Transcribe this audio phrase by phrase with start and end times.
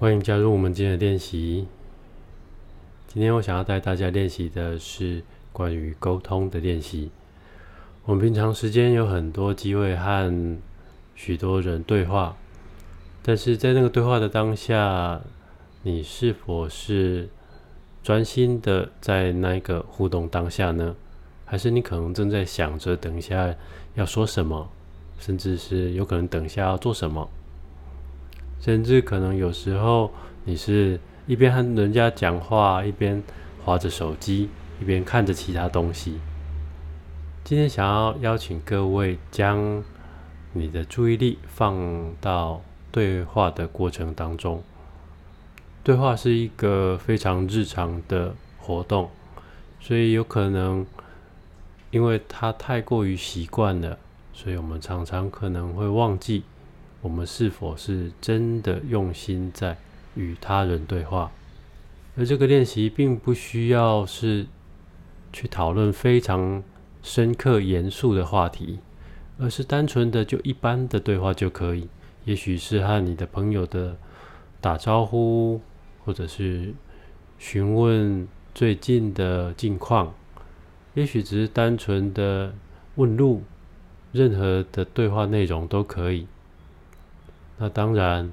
[0.00, 1.66] 欢迎加入我们今天的练习。
[3.06, 5.22] 今天我想要带大家练习的是
[5.52, 7.10] 关于沟通的练习。
[8.06, 10.58] 我们平常时间有很多机会和
[11.14, 12.34] 许多人对话，
[13.22, 15.20] 但是在那个对话的当下，
[15.82, 17.28] 你是否是
[18.02, 20.96] 专心的在那一个互动当下呢？
[21.44, 23.54] 还是你可能正在想着等一下
[23.96, 24.66] 要说什么，
[25.18, 27.28] 甚至是有可能等一下要做什么？
[28.60, 30.12] 甚至可能有时候
[30.44, 33.22] 你是一边和人家讲话，一边
[33.64, 34.48] 划着手机，
[34.80, 36.18] 一边看着其他东西。
[37.42, 39.82] 今天想要邀请各位将
[40.52, 42.60] 你的注意力放到
[42.92, 44.62] 对话的过程当中。
[45.82, 49.08] 对话是一个非常日常的活动，
[49.80, 50.84] 所以有可能
[51.90, 53.98] 因为它太过于习惯了，
[54.34, 56.42] 所以我们常常可能会忘记。
[57.02, 59.76] 我们是否是真的用心在
[60.14, 61.30] 与他人对话？
[62.16, 64.46] 而这个练习并不需要是
[65.32, 66.62] 去讨论非常
[67.02, 68.80] 深刻、严肃的话题，
[69.38, 71.88] 而是单纯的就一般的对话就可以。
[72.24, 73.96] 也许是和你的朋友的
[74.60, 75.60] 打招呼，
[76.04, 76.74] 或者是
[77.38, 80.12] 询问最近的近况，
[80.92, 82.52] 也许只是单纯的
[82.96, 83.42] 问路，
[84.12, 86.26] 任何的对话内容都可以。
[87.62, 88.32] 那当然，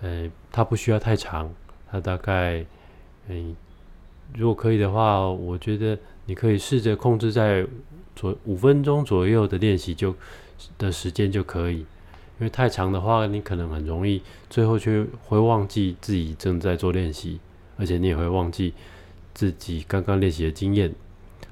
[0.00, 1.52] 呃，它不需要太长，
[1.90, 2.64] 它大概，
[3.28, 3.54] 嗯，
[4.34, 7.66] 如果可以的话，我觉得你可以试着控制在
[8.16, 10.14] 左五分钟左右的练习就
[10.78, 11.86] 的时间就可以，因
[12.40, 17.38] 为太长的话，你可能很容易最后却会忘记自己正在做练习，
[17.76, 18.72] 而且你也会忘记
[19.34, 20.94] 自己刚刚练习的经验，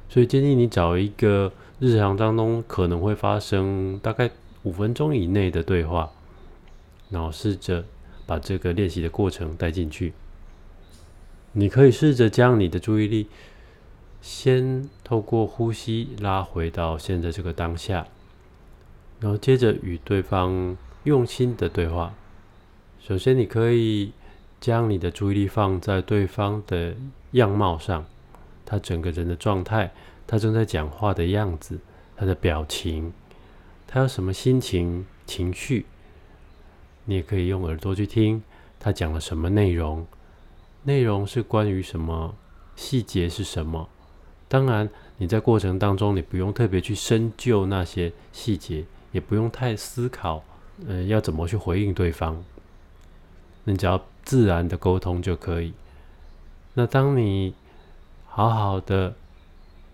[0.09, 4.31] 所以建议你找一个日常当中可能会发生大概
[4.63, 6.11] 五分钟以内的对话。
[7.11, 7.85] 然后试着
[8.27, 10.13] 把这个练习的过程带进去。
[11.53, 13.29] 你可以试着将你的注意力
[14.23, 18.07] 先透过呼吸拉回到现在这个当下，
[19.19, 22.15] 然后接着与对方用心的对话。
[23.01, 24.13] 首先，你可以
[24.61, 26.95] 将你的注意力放在对方的
[27.33, 28.05] 样貌上，
[28.65, 29.91] 他整个人的状态，
[30.27, 31.81] 他正在讲话的样子，
[32.15, 33.13] 他的表情，
[33.87, 35.87] 他有什么心情、情绪。
[37.11, 38.41] 你也可以用耳朵去听
[38.79, 40.07] 他讲了什么内容，
[40.85, 42.37] 内容是关于什么，
[42.77, 43.89] 细节是什么。
[44.47, 50.45] 当然，你在过程当中，你不用特别去深究那些细节，也不用太思考，
[50.87, 52.45] 呃，要怎么去回应对方。
[53.65, 55.73] 你只要自然的沟通就可以。
[56.75, 57.53] 那当你
[58.27, 59.17] 好好的、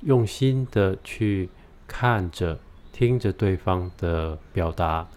[0.03, 1.49] 用心的去
[1.87, 2.59] 看着、
[2.93, 5.09] 听着对方的表达。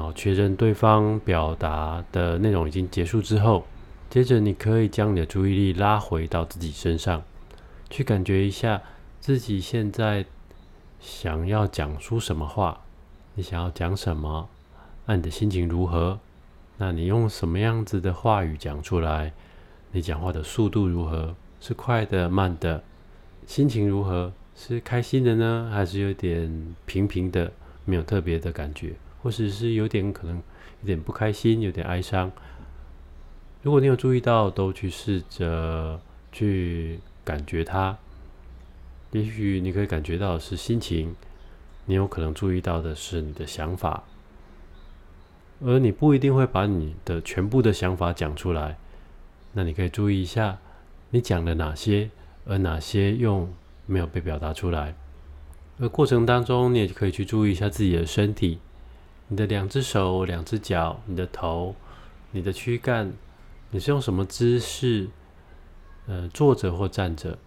[0.00, 3.66] 然后确认对方表达的内容已经结束之后，
[4.08, 7.22] 接着你可以将你的注意力拉回到自己身上，
[7.90, 8.80] 去感觉一下
[9.20, 10.24] 自己现在
[11.00, 12.80] 想要讲出什么话，
[13.34, 14.48] 你想要讲什么，
[15.04, 16.18] 那你的心情如何？
[16.78, 19.34] 那你用什么样子的话语讲出来？
[19.92, 21.36] 你讲话的速度如何？
[21.60, 22.82] 是快的、慢的？
[23.46, 24.32] 心情如何？
[24.56, 27.52] 是开心的呢，还是有点平平的，
[27.84, 28.94] 没有特别的感觉？
[29.22, 32.30] 或者是有点可能有点不开心，有点哀伤。
[33.62, 36.00] 如果你有注意到，都去试着
[36.32, 37.98] 去感觉它。
[39.12, 41.14] 也许你可以感觉到是心情，
[41.86, 44.04] 你有可能注意到的是你的想法，
[45.60, 48.78] 而你不一定会把你的全部的想法讲出来。
[49.52, 50.58] 那你可以注意一下，
[51.10, 52.08] 你讲了哪些，
[52.46, 53.52] 而哪些用
[53.84, 54.94] 没有被表达出来。
[55.80, 58.60] 而过程当中，你也可以去注意一下自己的身体。
[59.30, 61.76] 你的两只手、两只脚、你的头、
[62.32, 63.12] 你的躯干，
[63.70, 65.08] 你是用什么姿势？
[66.08, 67.38] 呃，坐着或站着？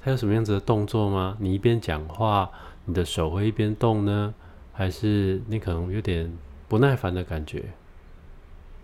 [0.00, 1.36] 它有什么样子的动作吗？
[1.38, 2.50] 你一边讲话，
[2.86, 4.34] 你的手会一边动呢？
[4.72, 6.36] 还是你可能有点
[6.66, 7.62] 不耐烦的感觉？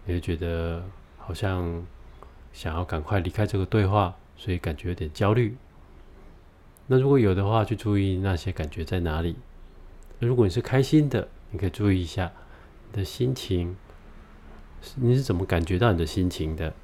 [0.04, 0.80] 你会觉得
[1.18, 1.84] 好像
[2.52, 5.56] 想要赶快离开这个对话，所以感觉有点焦虑。
[6.86, 9.34] 那如果有的话，去注意那些感觉在哪里。
[10.20, 11.26] 如果你是开心的。
[11.52, 12.32] 你可以注意一下
[12.90, 13.76] 你的心情，
[14.96, 16.74] 你是怎么感觉到你的心情的？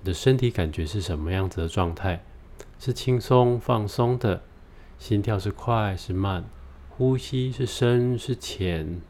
[0.00, 2.24] 你的身体感觉是什么样子的状态？
[2.78, 4.42] 是轻松放松的？
[4.98, 6.44] 心跳是快是慢？
[6.90, 9.00] 呼吸是深是浅？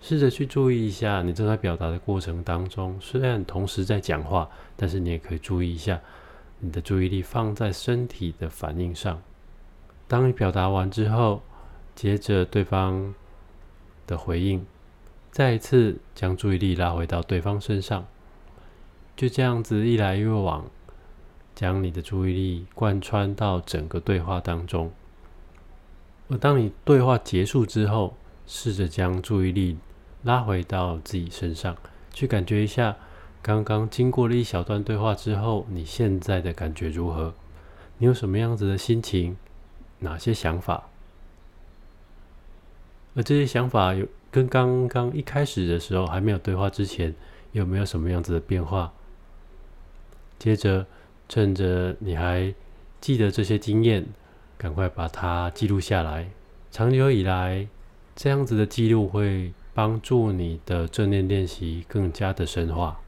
[0.00, 6.00] 试着去注意一下你正在表达的过程当中，虽然同时在讲话，但是你也可以注意一下
[6.58, 9.20] 你的注意力放在身体的反应上。
[10.08, 11.42] 当你表达完之后，
[11.94, 13.14] 接着对方。
[14.10, 14.66] 的回应，
[15.30, 18.04] 再一次将注意力拉回到对方身上，
[19.16, 20.68] 就这样子一来一往，
[21.54, 24.90] 将你的注意力贯穿到整个对话当中。
[26.28, 28.16] 而当你对话结束之后，
[28.46, 29.78] 试着将注意力
[30.24, 31.76] 拉回到自己身上，
[32.12, 32.96] 去感觉一下
[33.40, 37.32] 刚刚经过了一小段对话之后，你现在的感觉如何？
[37.98, 39.36] 你有什么样子的心情？
[40.00, 40.88] 哪些想法？
[43.14, 47.14] 而这些想法有跟刚刚一开始的时候还没有对话之前，
[47.52, 48.92] 有没有什么样子的变化？
[50.38, 50.86] 接着，
[51.28, 52.54] 趁着你还
[53.00, 54.06] 记得这些经验，
[54.56, 56.30] 赶快把它记录下来。
[56.70, 57.66] 长久以来，
[58.14, 63.00] 这样子的记录会帮助你的正念练习更加的深化。